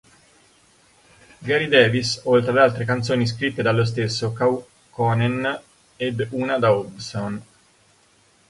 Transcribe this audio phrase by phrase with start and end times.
[1.43, 5.61] Gary Davis oltre ad altre canzoni scritte dallo stesso Kaukonen
[5.95, 7.45] ed una da Hobson.